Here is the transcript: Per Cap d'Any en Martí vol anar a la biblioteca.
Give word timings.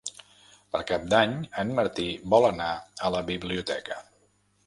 Per 0.75 0.79
Cap 0.91 1.03
d'Any 1.11 1.35
en 1.65 1.75
Martí 1.81 2.07
vol 2.35 2.49
anar 2.49 2.71
a 3.09 3.11
la 3.17 3.23
biblioteca. 3.31 3.99